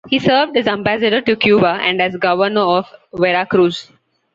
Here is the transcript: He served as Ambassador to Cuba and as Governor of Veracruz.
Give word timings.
He 0.09 0.17
served 0.17 0.57
as 0.57 0.65
Ambassador 0.67 1.21
to 1.21 1.35
Cuba 1.35 1.77
and 1.79 2.01
as 2.01 2.15
Governor 2.17 2.61
of 2.61 2.87
Veracruz. 3.13 3.91